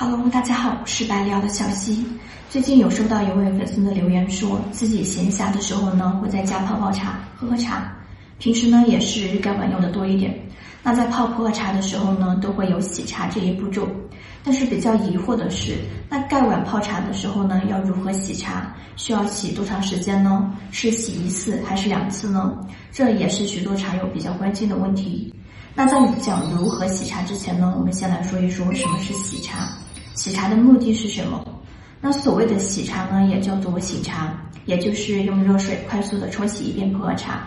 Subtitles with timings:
[0.00, 2.06] Hello，大家好，我是白聊的小溪。
[2.48, 7.92] 最近有收到一位粉丝的留言，说自己闲暇的时候呢，会在家泡泡茶、喝喝茶。
[8.38, 10.32] 平时呢，也是盖碗用的多一点。
[10.84, 13.88] 那在泡普洱茶的时候呢，都会有洗茶这一步骤。
[14.44, 15.74] 但是比较疑惑的是，
[16.08, 18.72] 那盖碗泡茶的时候呢，要如何洗茶？
[18.94, 20.48] 需要洗多长时间呢？
[20.70, 22.56] 是洗一次还是两次呢？
[22.92, 25.34] 这也是许多茶友比较关心的问题。
[25.74, 29.68] 那在讲如何洗茶之前呢，我们先来说一说什么是洗茶。
[30.18, 31.44] 洗茶的目的是什么？
[32.00, 34.34] 那所谓的洗茶呢，也叫做醒茶，
[34.66, 37.42] 也就是用热水快速的冲洗一遍普洱茶，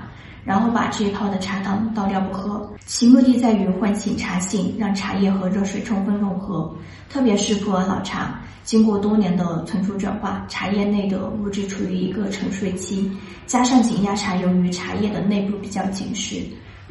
[0.46, 2.66] 然后把这一泡的茶汤倒掉不喝。
[2.86, 6.74] 其目的在于唤醒茶性，让茶叶和热水充分融合。
[7.10, 13.12] 特别是普洱老茶，经过多年的存储转化，茶叶内的物质处于一个沉睡期，
[13.46, 16.38] 加上紧压茶由于茶叶的内部比较紧实。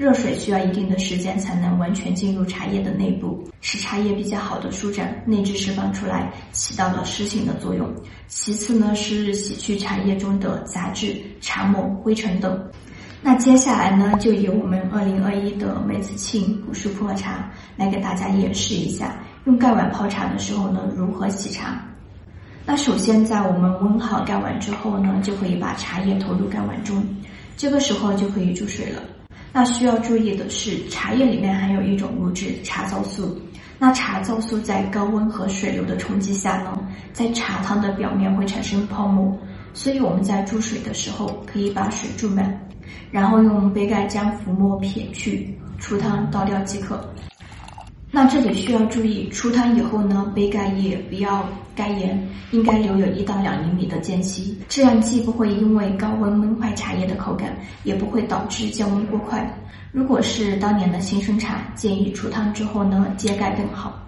[0.00, 7.86] 热水需要一定的时间才能完全进入茶叶的内部，使茶叶比较好的舒展，内质释放出来，起到了湿性的作用。
[8.26, 12.58] 其次呢是洗去茶叶中的杂质、茶沫、灰尘等。
[13.20, 21.78] 那接下来呢就由我们二零二一的梅子庆古树普洱茶来给大家演示一下，用盖碗泡茶的时候呢如何洗茶。
[22.64, 27.04] 那首先在我们温好盖碗之后呢，就可以把茶叶投入盖碗中，
[27.54, 29.02] 这个时候就可以注水了。
[29.52, 33.36] 那需要注意的是，茶叶里面含有一种物质茶皂素。
[33.78, 36.78] 那茶皂素在高温和水流的冲击下呢，
[37.12, 39.36] 在茶汤的表面会产生泡沫，
[39.72, 42.60] 所以我们在注水的时候可以把水注满，
[43.10, 47.02] 然后用杯盖将浮沫撇去，出汤倒掉即可。
[48.22, 51.42] 那这里需要注意，出汤以后呢，杯盖也不要
[51.74, 59.50] 盖严，应该留有一到两厘米的间隙，这样既不会因为高温闷坏茶叶的口感，也不会导致降温过快。
[59.90, 63.98] 如果是当年的新生茶，建议出汤之后呢，揭盖更好。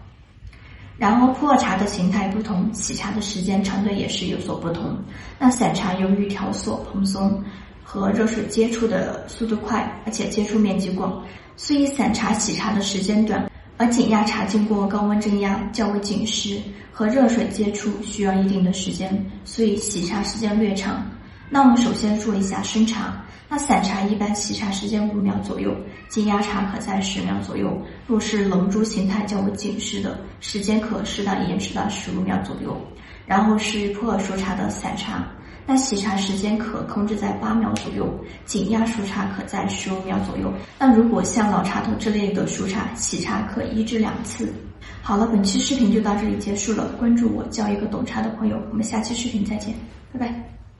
[0.99, 4.95] 然后普洱茶的形态不同，洗茶的时间长短也是有所不同。
[5.39, 7.43] 那散茶由于条索蓬松
[7.83, 11.25] 和热水接触的速度快，而且接触面积广，
[11.57, 13.51] 所以散茶洗茶的时间短。
[13.79, 16.61] 而紧压茶经过高温蒸压较为紧实，
[16.93, 21.05] 和热水接触需要一定的时间，所以洗茶时间略长。
[21.49, 25.75] 那我们首先说一下生茶，那散茶一般洗茶时间五秒左右，
[26.09, 27.77] 紧压茶可在十秒左右。
[28.07, 32.75] 若是龙珠形态较为紧实的，时间可适当延迟到十五秒左右。
[33.27, 35.25] 然后是普洱熟茶的散茶。
[35.65, 38.13] 那洗茶时间可控制在八秒左右，
[38.45, 40.53] 紧压熟茶可在十五秒左右。
[40.79, 44.53] 那如果像老茶头之类的熟茶，洗茶可一至两次。
[45.03, 46.89] 好了，本期视频就到这里结束了。
[46.99, 48.61] 关注我，交一个懂茶的朋友。
[48.71, 49.73] 我们下期视频再见，
[50.13, 50.62] 拜拜。